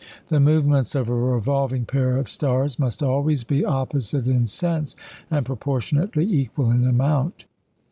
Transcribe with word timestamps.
The 0.29 0.39
movements 0.39 0.95
of 0.95 1.09
a 1.09 1.13
revolving 1.13 1.85
pair 1.85 2.17
of 2.17 2.27
stars 2.27 2.79
must 2.79 3.03
always 3.03 3.43
be 3.43 3.63
opposite 3.63 4.25
in 4.25 4.47
sense, 4.47 4.95
and 5.29 5.45
proportionately 5.45 6.23
equal 6.25 6.71
in 6.71 6.83
amount. 6.85 7.45